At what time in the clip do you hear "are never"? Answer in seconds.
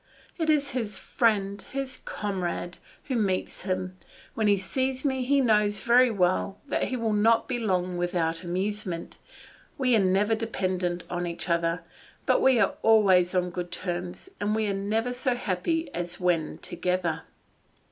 9.95-10.33, 14.67-15.13